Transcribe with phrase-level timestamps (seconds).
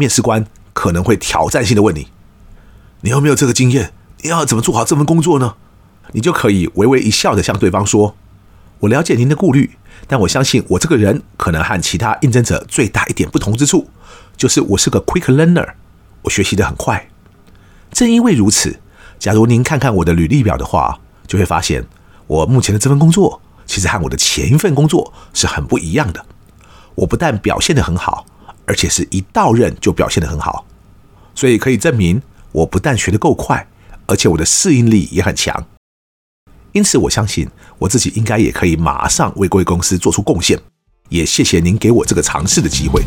[0.00, 2.08] 面试官可能会挑战性的问你
[3.02, 3.92] ：“你有没有这个经验？
[4.22, 5.54] 你要怎么做好这份工作呢？”
[6.10, 8.16] 你就可以微微一笑的向对方说
[8.80, 9.76] ：“我了解您的顾虑，
[10.08, 13.88] 但我相信我这个人可能和其他应征者最大一点不同之处，
[14.36, 15.74] 就是我是个 quick learner，
[16.22, 17.08] 我学习得很快。
[17.92, 18.80] 正因为如此，
[19.20, 20.98] 假如您看看我的履历表的话，
[21.28, 21.86] 就会发现
[22.26, 26.26] 我目前的这份工作其实和我的前一份工作是很不一样的。
[26.96, 28.26] 我不但表现得很好，
[28.66, 30.64] 而且是一到任就表现得很好，
[31.34, 33.66] 所以可以证明我不但学得够快，
[34.06, 35.66] 而且我的适应力也很强。”
[36.72, 37.48] 因此，我相信
[37.78, 40.58] 我自己应该也可以马上为贵公司做出贡献。
[41.10, 43.02] 也谢谢您给我这个尝试的机会。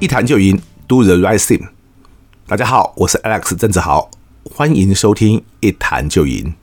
[0.00, 1.68] 一谈就赢，Do the right thing。
[2.46, 4.10] 大家好，我是 Alex 郑子豪，
[4.44, 6.54] 欢迎收听一谈就赢。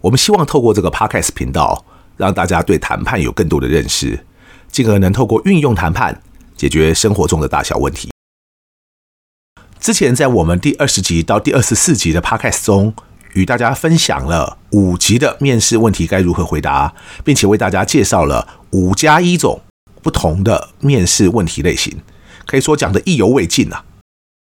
[0.00, 1.84] 我们希望透过这个 Podcast 频道，
[2.16, 4.24] 让大家对谈判有更多的认识，
[4.70, 6.22] 进而能透过运用谈判
[6.56, 8.10] 解决生活中的大小问题。
[9.80, 12.94] 之前在我们第二十集到第二十四集的 Podcast 中，
[13.34, 19.60] 与大家分享了五集的面试问题该如何回答，并且为大家介绍了五加一种
[20.02, 22.00] 不同的面试问题类型，
[22.46, 23.84] 可以说讲的意犹未尽啊。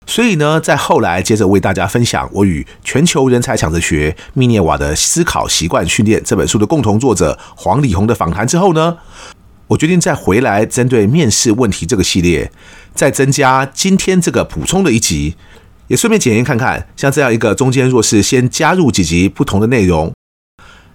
[0.06, 8.98] 所以呢，在后来接着为大家分享我与《全球人才抢着学：密涅瓦的思考习惯训练》这本书的共同作者黄礼宏的访谈之后呢，
[9.69, 12.52] 我决定再回来针对面试问题这个系列，
[12.94, 15.36] 再增加今天这个补充的一集，
[15.88, 20.12] 也顺便检验看看，像这样一个中间若是先加入几集不同的内容，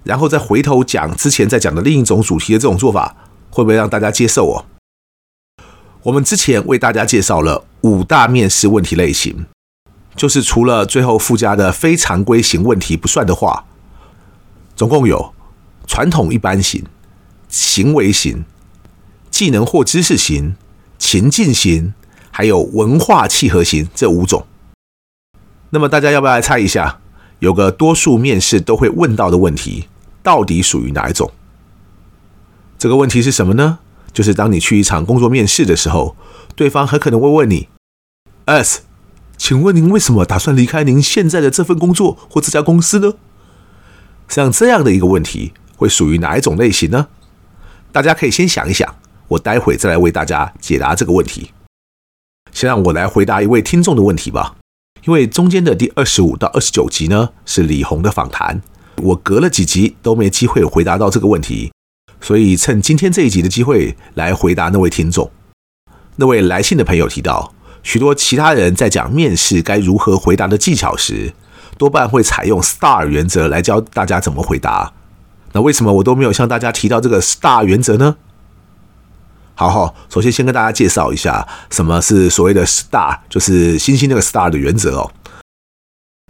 [0.03, 3.15] 然后再回头讲之前在讲的另一种主题的这种做法，
[3.49, 4.65] 会不会让大家接受哦？
[6.09, 9.45] 我们之前为大家介绍了五大面试问题类型，
[10.15, 13.65] 就是除了最后附加的非常规型问题不算的话，
[14.75, 15.35] 总共有
[15.85, 16.83] 传统一般型、
[17.47, 18.43] 行为型。
[19.29, 20.55] 技能或知识型、
[20.97, 21.93] 情境型，
[22.31, 24.47] 还有文化契合型这五种。
[25.69, 26.99] 那么大家要不要来猜一下？
[27.37, 29.87] 有个多数面试都会问到的问题，
[30.23, 31.31] 到底属于哪一种？
[32.79, 33.77] 这个问题是什么呢？
[34.13, 36.15] 就是当你去一场工作面试的时候，
[36.55, 37.67] 对方很可能会问你
[38.45, 38.81] ：“S，
[39.37, 43.13] 请问您为什么打算离开您现在的这份工作或这家公司呢？”
[44.27, 47.07] 像这样的一个问题，会属于哪一种类型呢？
[47.91, 48.95] 大家可以先想一想。
[49.29, 51.51] 我待会再来为大家解答这个问题。
[52.51, 54.55] 先让我来回答一位听众的问题吧。
[55.05, 58.61] 因为中间的第二十五到二十九集呢，是李红的访谈，
[58.97, 61.71] 我隔了几集都没机会回答到这个问题，
[62.21, 65.31] 所以趁今天这一集的机会来回答那位听众。
[66.17, 71.33] 那位来信的朋友提到，许多其他人在讲面试该如何回答的技巧时，
[71.77, 74.93] 多半会采用 STAR 原则来教大家怎么回答。
[75.53, 78.17] 那为什么我都没有向大家提到这个 STAR 原则呢？
[79.55, 85.11] 好好，首先先跟大家介绍一下什么是所谓的 STAR，就是星星那个 STAR 的原则哦。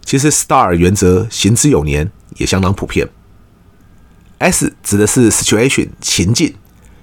[0.04, 3.08] 其实 STAR 原则行之有年，也相当普遍。
[4.40, 6.54] S 指的是 situation 情境，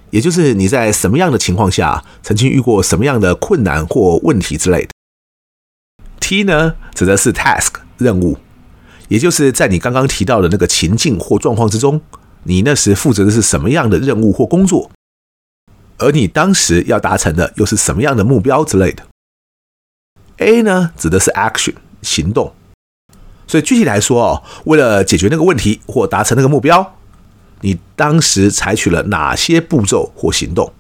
[0.10, 4.90] 也就是你在什么样的情况下曾经遇过什么样的困难或问题之类的。
[6.20, 8.40] T 呢，指的是 task 任务，
[9.08, 12.02] 也就是在你刚刚提到的那个情境或状况之中，
[12.44, 14.90] 你那时负责的是什么样的任务或工作。
[16.00, 19.04] 而你当时要达成的又是什么样的目标之类的
[20.38, 22.54] ？A 呢，指的是 action 行动，
[23.48, 26.98] 所以具体来说哦，为了解决那个问题或达成那个目标，
[27.62, 30.72] 你当时采取了哪些步骤或行动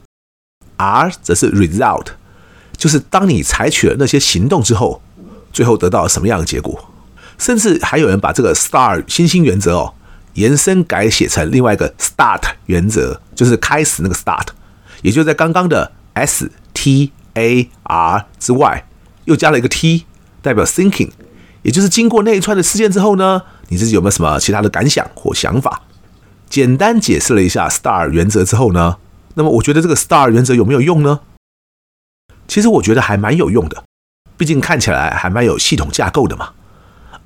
[0.78, 2.08] ？R 则是 result，
[2.76, 5.02] 就是当你采取了那些行动之后，
[5.52, 6.92] 最后得到什么样的结果？
[7.38, 9.94] 甚至还有人把这个 STAR 星星原则哦
[10.34, 14.48] 延伸改写成另外一个 START 原则，就是开始那个 start。
[15.02, 18.88] 也就在刚刚的 S T A R 之外，
[19.26, 20.06] 又加了一个 T，
[20.42, 21.12] 代表 thinking，
[21.62, 25.82] 也就是经过那一串的事件之后呢，你自己有没有什么其他的感想或想法？
[26.57, 28.97] 简单解释了一下 STAR 原则之后呢，
[29.35, 31.20] 那么我觉得这个 STAR 原则有没有用呢？
[32.47, 33.84] 其实我觉得还蛮有用的，
[34.35, 36.53] 毕竟看起来还蛮有系统架构的嘛。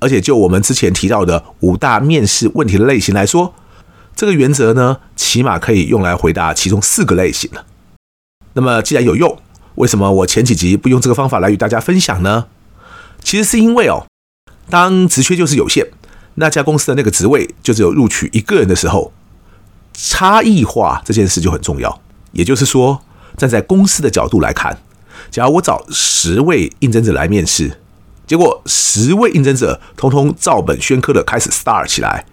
[0.00, 3.54] 而且就我们之前提到的五大面试问题的类型来说。
[4.14, 7.64] 这个原则呢，起码可以用来回答其中四个类型了。
[8.52, 9.38] 那么既然有用，
[9.76, 12.48] 为什么我前几集不用这个方法来与大家分享呢？
[13.24, 14.04] 其实是因为哦，
[14.68, 15.86] 当职缺就是有限，
[16.34, 19.14] 那家公司的那个职位就只有录取一个人的时候，
[19.92, 22.00] 差异化这件事就很重要。
[22.32, 23.02] 也就是说，
[23.36, 24.78] 站在公司的角度来看，
[25.30, 27.80] 假如我找十位应征者来面试，
[28.26, 32.24] 结果十位应征者通通照本宣科的开始 STAR 起来。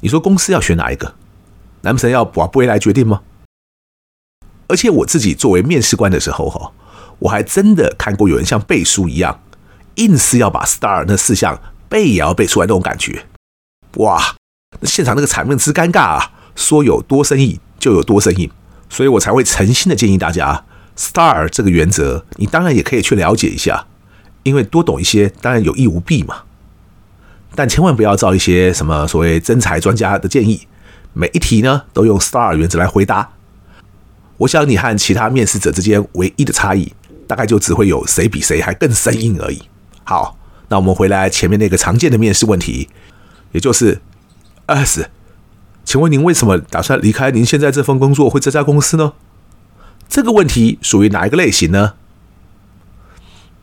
[0.00, 1.14] 你说公司要选哪一个？
[1.82, 3.22] 难不成要把不回来决定吗？
[4.68, 6.72] 而且我自己作为面试官的时候，哈，
[7.20, 9.40] 我还真的看过有人像背书一样，
[9.94, 13.26] 硬是要把 STAR 那四项背也要背出来那种感觉。
[13.96, 14.36] 哇，
[14.80, 18.50] 那现场那个场面之尴尬啊，说有多生硬就有多生硬，
[18.90, 20.64] 所以我才会诚心的建议大家
[20.96, 23.86] ，STAR 这个原则，你当然也可以去了解一下，
[24.42, 26.42] 因为多懂一些当然有益无弊嘛。
[27.54, 30.66] 但千万不要照一些什么所谓真才专家的建议，
[31.12, 33.30] 每一题呢都用 STAR 原则来回答。
[34.38, 36.92] 我想你和其他面试者之间唯一的差异，
[37.28, 39.62] 大概就只会有谁比谁还更生硬而已。
[40.02, 40.36] 好，
[40.68, 42.88] 那我们回来前面那个常见的面试问题，
[43.52, 44.00] 也就是
[44.66, 45.04] Alex，
[45.88, 49.14] 请问您为什么打算离开您现在这份工作，回这家公司呢？
[50.06, 51.94] 这个问题属于哪一个类型呢？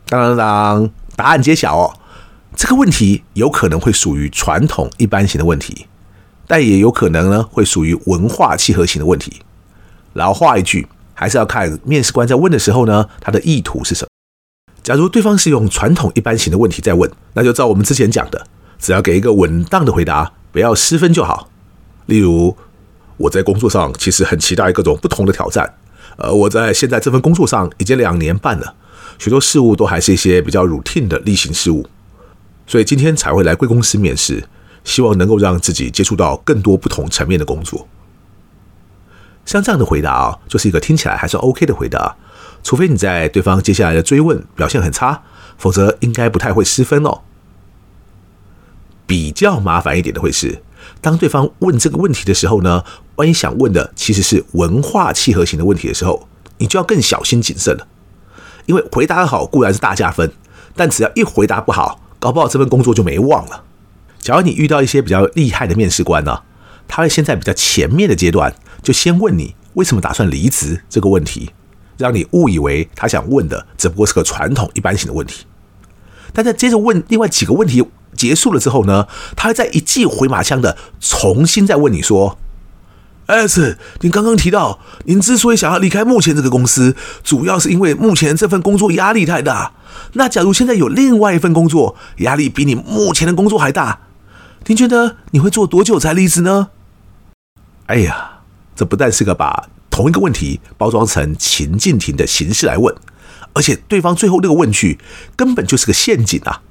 [0.07, 1.94] 当当当，答案揭晓哦。
[2.56, 5.86] 这个问题有可能会属于传统一般型的问题，
[6.48, 9.42] 但也有可能呢会属于文化契合型的问题。
[10.13, 14.10] 老话一句，还是要看面试官在问的时候呢，他的意图是什么。
[14.81, 18.48] 假如对方是用传统一般型的问题在问，那就照我们之前讲的，
[18.80, 21.51] 只要给一个稳当的回答，不要失分就好。
[22.07, 22.55] 例如，
[23.17, 25.73] 我在工作上其实很期待各种不同的挑战，
[26.17, 28.75] 而我在现在这份工作上已经两年半了，
[29.17, 31.87] 许多事物都还是一些比较 routine 的例行事务，
[32.67, 34.47] 所以今天才会来贵公司面试，
[34.83, 37.87] 希望能够让自己接触到更多不同层面的工作。
[39.45, 42.15] 像这样的回答啊，就是一个听起来还算 OK 的回答，
[42.63, 45.21] 除非你在对方接下来的追问表现很差，
[45.57, 47.21] 否则应该不太会失分哦。
[49.05, 50.63] 比较麻烦一点的会是，
[51.01, 52.83] 当对方问这个问题的时候呢，
[53.15, 56.27] 万一想问的其实是文化契合型的问题的时候，
[56.57, 57.87] 你就要更小心谨慎了。
[58.65, 60.31] 因为回答好固然是大加分，
[60.75, 63.63] 但只要一回答不好，搞不好这份工作就没望了。
[64.19, 66.41] 假如你遇到一些比较厉害的面试官呢，
[66.88, 68.55] 他会先在比较前面的阶段。
[68.81, 71.51] 就先问你为什么打算离职这个问题，
[71.97, 75.45] 让你误以为他想问的只不过是个传统一般型的问题。
[76.33, 77.83] 但在接着问另外几个问题
[78.15, 82.38] 结束了之后呢，他会再一记回马枪的重新再问你说
[83.27, 89.73] ：“Alex，您刚刚提到您之所以想要离开目前这个公司，主要是因为目前这份工作压力太大。
[90.13, 94.00] 那假如现在有另外一份工作，压力比你目前的工作还大，
[94.65, 96.69] 您觉得你会做多久才离职呢？”
[97.88, 98.31] 哎呀！
[98.75, 102.94] 这不但是个把同一个问题包装成情境题的形式来问，
[103.53, 105.00] 而且对方最后那个问句
[105.38, 106.62] 根本就是个陷阱啊！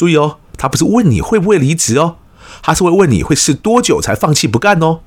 [0.00, 2.16] 注意哦，他不是问你会不会离职哦，
[2.62, 5.00] 他是会问你会试多久才放弃不干哦。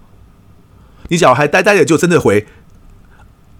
[1.07, 2.45] 你只要还呆呆的就真的回，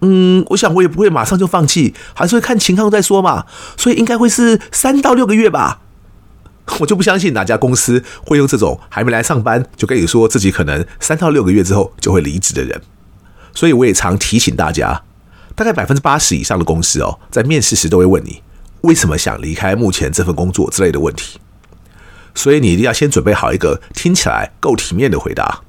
[0.02, 3.46] 嗯，我想我也不会马上就放弃，还是会看情况再说嘛。
[3.76, 5.80] 所以应该会是三到六个月吧。
[6.78, 12.80] 我就不相信哪家公司会用这种还没来上班就跟你说自己可能三到六个月之后就会离职的人，
[13.52, 15.02] 所以我也常提醒大家，
[15.56, 18.40] 大概百分之八十以上的公司哦，在面试时都会问你
[18.84, 21.38] 为什么想离开目前这份工作之类的问题，
[22.34, 25.62] 所以你一定要先准备好一个听起来够体面的回答，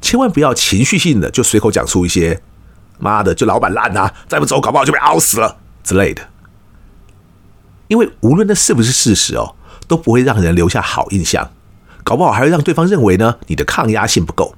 [0.00, 2.40] 千万不要情绪性的就随口讲出一些
[2.98, 6.22] “妈的，就老板烂啊，再不走搞不好就被熬死了”之类的，
[7.88, 9.54] 因为无论那是不是事实哦。
[9.88, 11.50] 都不会让人留下好印象，
[12.02, 14.54] 搞不好还会让对方认为呢，你的抗压性不够。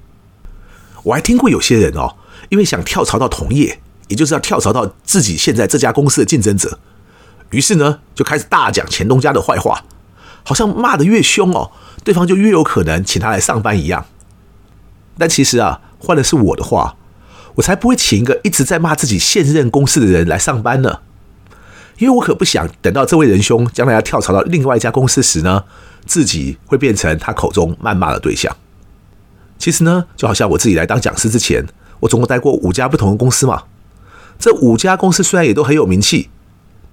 [1.03, 2.15] 我还听过有些人哦，
[2.47, 6.79] 因为想跳槽到同业，也就是要跳槽到自己现在这家公司的竞争者，
[7.55, 9.85] 于是呢就开始大讲前东家的坏话，
[10.43, 11.71] 好像骂得越凶哦，
[12.03, 14.05] 对方就越有可能请他来上班一样。
[15.17, 16.97] 但其实啊，换的是我的话，
[17.55, 20.99] 我才不会请一个一直在骂自己现任公司的人来上班呢。
[21.97, 25.63] 因为我可不想等到这位仁兄将来要跳槽到另外一家公司时呢，
[26.05, 28.53] 自己会变成他口中谩骂的对象。
[29.57, 31.65] 其实呢，就好像我自己来当讲师之前，
[32.01, 33.63] 我总共待过五家不同的公司嘛。
[34.37, 36.29] 这五家公司虽然也都很有名气，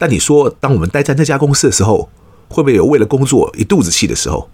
[0.03, 2.11] 但你说当我们待在那家公司的时候，
[2.49, 4.51] 会不会有为了工作一肚子气的时候？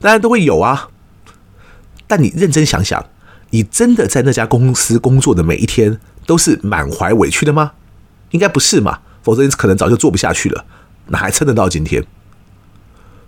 [0.00, 0.88] 当然都会有啊。
[2.08, 3.06] 但你认真想想，
[3.50, 7.74] 你真的在那家公司工作的每一天都是满怀委屈的吗？
[8.32, 8.98] 应该不是嘛。
[9.22, 10.64] 否则你可能早就做不下去了，
[11.06, 12.04] 哪还撑得到今天？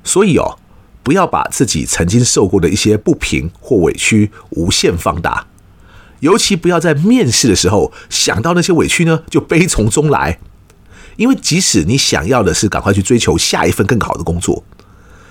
[0.02, 0.59] 所以哦，
[1.04, 5.47] 不要把自己曾经受过的一些不平或委屈无限放大，
[6.18, 10.40] 尤其不要在面试的时候想到那些委屈呢，就悲从中来。
[11.18, 14.64] 因为即使你想要的是赶快去追求下一份更好的工作，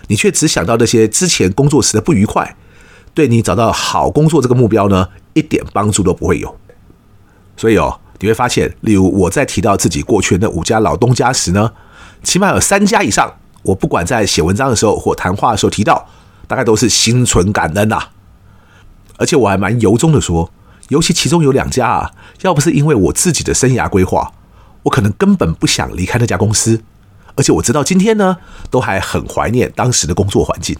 [0.08, 2.56] 你却只想到那些之前工作时的不愉快，
[3.15, 6.56] 对你找到好工作这个目标呢，一点帮助都不会有。
[7.58, 8.00] 所以哦。
[8.20, 11.72] 你会发现，例如我在提到自己过去那五家老东家时呢，
[12.24, 16.10] 起码有三家以上，我不管在写文章的时候或谈话的时候提到，
[16.48, 18.08] 大概都是心存感恩呐。
[19.17, 20.51] 而且我还蛮由衷的说，
[20.89, 24.32] 尤其其中有两家啊，要不是因为我自己的生涯规划，
[24.84, 26.84] 我可能根本不想离开那家公司。
[27.36, 28.38] 而且我直到今天呢，
[28.72, 30.76] 都还很怀念当时的工作环境。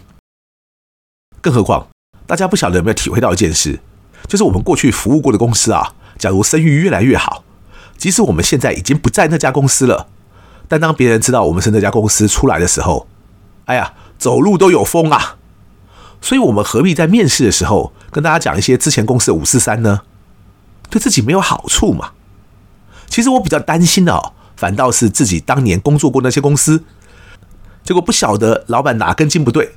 [1.40, 1.86] 更何况，
[2.26, 3.78] 大家不晓得有没有体会到一件事，
[4.26, 7.44] 就是我们过去服务过的公司啊，假如声誉越来越好，
[7.96, 10.08] 即使我们现在已经不在那家公司了，
[10.66, 13.06] 但当别人知道我们是那家公司出来的时候，
[13.66, 15.36] 哎呀，走路都有风啊！
[16.20, 20.02] 所以，我们何必在面试的时候跟大家讲一些之前公司的五四三呢？
[20.90, 22.10] 对自己没有好处嘛。
[23.18, 26.84] 其实我比较担心的哦，反倒是自己当年工作过那些公司，
[27.82, 29.72] 结果不晓得老板哪根筋不对，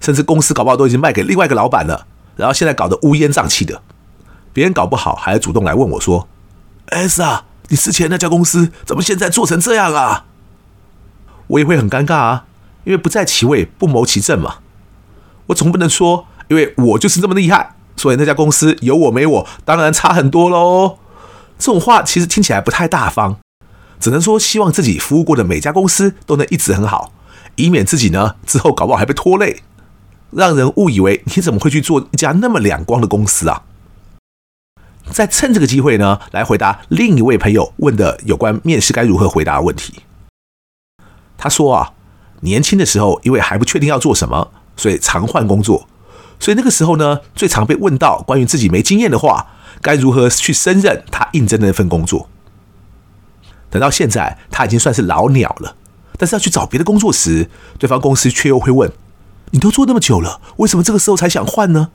[0.00, 3.82] 甚至公司搞不好都已经卖给另外一个老板了，然后现在搞得乌烟瘴气的。
[4.54, 6.26] 别人搞不好还要主动来问我说
[6.86, 10.24] ：“S 啊，你之前那家公司怎么现在做成这样啊？”
[11.48, 12.46] 我也会很尴尬啊，
[12.84, 14.54] 因为不在其位不谋其政嘛。
[15.48, 20.96] 我总不能说，因为我就是这么厉害，所以那家公司有我没我，当然差很多喽。
[21.58, 23.38] 这种话其实听起来不太大方，
[23.98, 27.12] 只能说希望自己服务过的每家公司都能一直很好，
[27.56, 29.62] 以免自己呢之后搞不好还被拖累，
[30.30, 33.62] 让人误以为你怎么会去做一家那么两光的公司啊？
[35.10, 40.02] 再趁这个机会呢，来回答另一位朋友问的有关面试该如何回答的问题。
[41.38, 41.92] 他说啊，
[42.40, 44.50] 年轻的时候因为还不确定要做什么。
[44.78, 45.88] 所以常换工作，
[46.38, 49.46] 所以那个时候呢，最常被问到关于自己没经验的话，
[49.82, 52.28] 该如何去胜任他应征的那份工作。
[53.70, 55.76] 等到现在，他已经算是老鸟了，
[56.16, 58.90] 但是要去找别的工作时，对方公司却又会问
[59.50, 61.90] ：“你都做那么久了，为什么这个时候才想换呢？”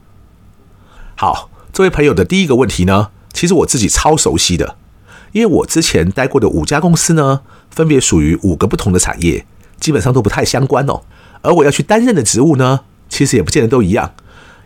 [1.15, 4.75] 好，这位朋友的第一个问题呢，其实我自己超熟悉的，
[5.31, 9.45] 因为我之前待过的五家公司呢，分别属于五个不同的产业，
[9.79, 11.01] 基本上都不太相关哦。
[11.41, 14.13] 而我要去担任的职务呢，其实也不见得都一样，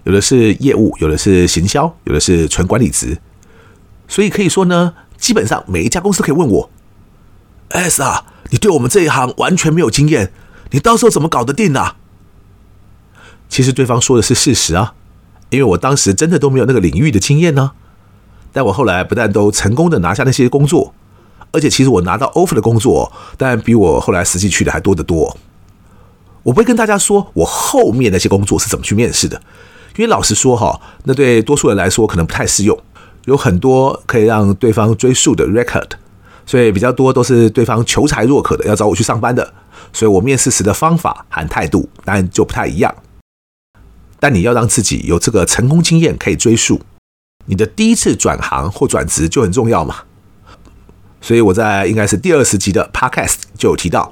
[0.06, 3.20] 有的是业务，有的是行销，有的是纯管理职，
[4.08, 6.70] 所以可以说呢，基本上每一家公司可以问我
[7.70, 10.32] ，S 啊，你对我们这一行完全没有经验，
[10.70, 11.98] 你到时候怎么搞得定啊？
[13.50, 14.94] 其实对方说的是事实啊，
[15.50, 17.72] 因为我当时真的都没有那个领域的经验呢，
[18.54, 20.94] 但我后来不但都成功的拿下那些工作，
[21.52, 25.36] 而且其实我拿到 offer 的工作，当然比我后来实际去的还多得多。
[26.44, 29.42] 我不会跟大家说我后面那些工作是怎么去面试的，
[29.98, 32.78] 因为老实说哈，那对多数人来说可能不太适用，
[33.26, 35.92] 有很多可以让对方追溯的 record，
[36.46, 39.54] 所以比较多都是对方求才若渴的要找我去上班的，
[39.94, 42.94] 所以我面试时的方法和态度当然就不太一样。
[44.20, 46.82] 但你要让自己有这个成功经验可以追溯，
[47.46, 49.98] 你的第一次转行或转职就很重要嘛。
[51.22, 54.12] 所以我在应该是第二十集的 podcast 就有提到。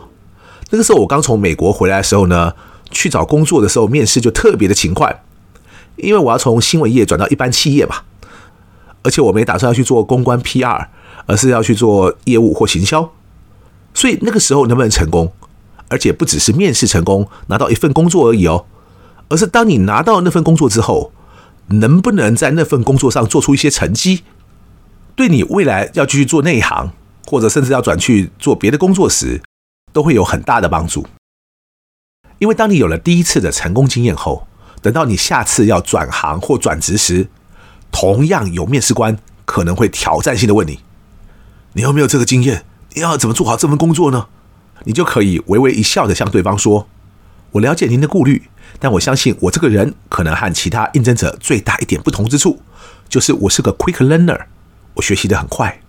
[0.70, 2.54] 那个时候我刚从美国回来的时候呢，
[2.90, 5.24] 去找工作的时候面试就特别的勤快，
[5.96, 7.98] 因为我要从新闻业转到一般企业嘛，
[9.04, 10.88] 而且我没打算要去做公关 PR，
[11.26, 13.12] 而是要去做业务或行销，
[13.94, 15.32] 所以那个时候能不能成功，
[15.90, 18.66] 而且不只是面试成功拿到一份工作而已哦，
[19.30, 21.12] 而是当你拿到那份工作之后，
[21.68, 24.24] 能不能在那份工作上做出一些成绩，
[25.16, 26.92] 对你未来要继续做那一行，
[27.28, 29.42] 或者甚至要转去做别的工作时，
[29.94, 31.06] 都会有很大的帮助，
[32.40, 34.48] 因为当你有了第一次的成功经验后，
[34.84, 37.28] 等到你下次要转行或转职时，
[37.92, 40.82] 同样有面试官可能会挑战性的问你
[41.74, 42.66] ：“你有没有这个经验？
[42.94, 44.28] 你要怎么做好这份工作呢？”
[44.86, 46.88] 你就可以微微一笑的向对方说
[47.54, 52.62] ：“我了解您的顾虑，但我相信我这个人可能和其他应征者最大一点不同之处，
[53.10, 54.42] 就是我是个 quick learner，
[54.96, 55.80] 我学习的很快。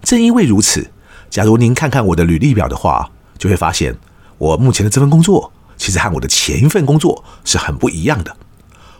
[0.00, 0.90] 正因为如此，
[1.28, 3.98] 假如您看看我的履历表的话。”就会发现，
[4.38, 5.52] 我目前的这份工作
[5.82, 8.36] 其实和我的前一份工作是很不一样的。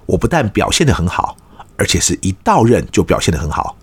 [0.05, 1.37] 我不但表现得很好，
[1.77, 3.77] 而且是一到任就表现得很好，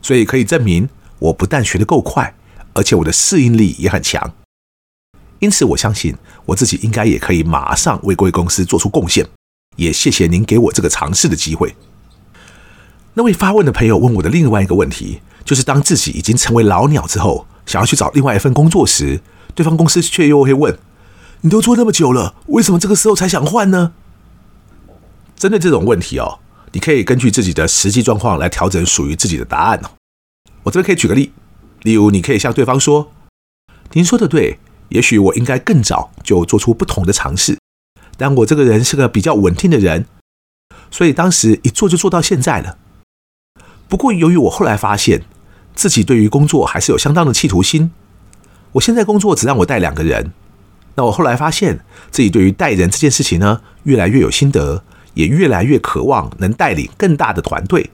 [0.00, 2.32] 所以可以证明我不但学得够快，
[2.74, 4.32] 而且我的适应力也很强。
[5.40, 9.26] 因此，我相信我自己应该也可以马上为贵公司做出贡献。
[9.74, 11.74] 也谢谢您给我这个尝试的机会。
[13.14, 19.20] 那位发问的朋友问我的另外一个问题，就是当自己已经成为老鸟之后，想要去找另外一份工作时，
[19.56, 20.78] 对方公司却又会问
[21.42, 23.92] ：“你都做那么久了，为什么这个时候才想换呢？”
[25.36, 26.40] 针对这种问题哦，
[26.72, 29.90] 你可以根据自己的实际状况来调整属于自己的答案哦。
[30.64, 31.32] 我这边可以举个例，
[31.82, 33.12] 例如你可以向对方说
[33.94, 37.56] ：“您说的对，也许我应该更早就做出不同的尝试，
[38.16, 40.06] 但我这个人是个比较稳定的人，
[40.90, 42.76] 所以当时一做就做到现在了。
[43.88, 45.22] 不过由于我后来发现
[45.74, 47.92] 自己对于工作还是有相当的企图心。”
[48.72, 50.32] 我现在工作只让我带两个人，
[50.98, 51.78] 那我后来发现
[52.10, 54.82] 自己对于带人这件事情呢，越来越有心得，
[55.14, 57.88] 也越来越渴望能带领更大的团队。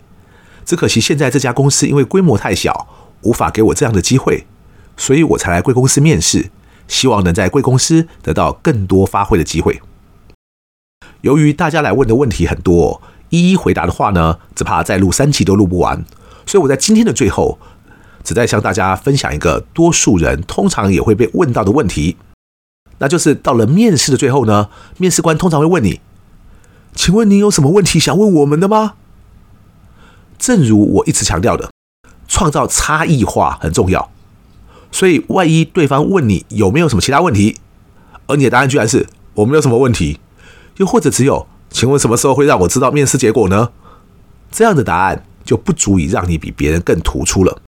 [0.65, 2.89] 只可惜现在这家公司因为规模太小，
[3.21, 4.47] 无法给我这样的机会，
[4.97, 6.51] 所以我才来贵公司面试，
[6.89, 9.83] 希望能在贵公司得到更多发挥的机会。
[11.21, 16.03] 由于大家来问的问题很多，一一回答的话呢，只怕再录三期都录不完，
[16.47, 17.59] 所以我在今天的最后，
[18.23, 22.17] 只在向大家分享一个多数人通常也会被问到的问题。
[22.99, 26.01] 那就是到了面试的最后呢，面试官通常会问你
[26.95, 28.95] ：“请问你有什么问题想问我们的吗？”
[30.39, 31.71] 正如我一直强调的，
[32.29, 34.11] 创造差异化很重要。
[34.93, 37.57] 所以，万一对方问你有没有什么其他问题，
[38.27, 40.21] 而你的答案居然是“我没有什么问题”，
[40.79, 43.71] 又或者只有“请问什么时候会让我知道面试结果呢？”
[44.53, 47.63] 这样的答案就不足以让你比别人更突出了。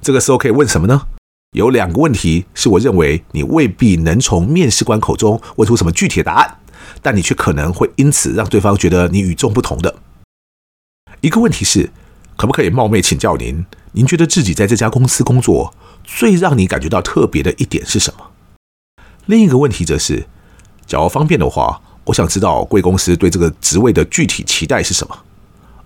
[0.00, 1.08] 这个时候可以问什么呢？
[1.52, 6.58] 有两个问题是我认为你未必能从面试官口中问出什么具体的答案，
[7.02, 9.96] 但你却可能会因此让对方觉得你与众不同的。
[11.20, 11.90] 一个问题是，
[12.36, 18.30] 可不可以冒昧请教您，您觉得自己在这家公司工作最让你感觉到特别的一点是什么？
[19.26, 20.28] 另一个问题则是，
[20.86, 25.18] 假如方便的话，我想知道贵公司对这个职位的具体期待是什么，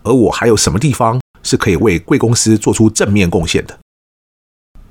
[0.02, 3.78] 而我还有什么地方是可以为贵公司做出正面贡献的。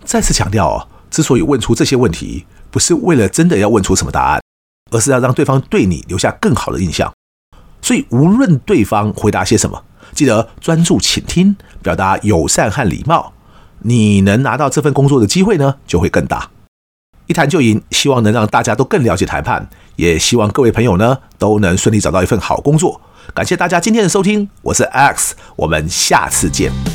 [0.05, 4.41] 再次强调哦，之所以问出这些问题，不是为了真的要问出什么答案，
[4.91, 7.11] 而是要让对方对你留下更好的印象。
[7.81, 9.83] 所以，无论对方回答些什么，
[10.13, 13.33] 记得专注倾听，表达友善和礼貌，
[13.79, 16.49] 你能拿到这份工作的机会呢，就会更大。
[17.27, 22.99] 一谈就赢，希望能让大家都更了解谈判，也希望各位朋友呢都能顺利找到一份好工作。
[23.33, 26.92] 感谢大家今天的收听，我是 X，我们下次见。